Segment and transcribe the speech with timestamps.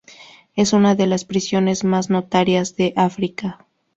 [0.55, 3.67] Es una de las prisiones más notorias de África.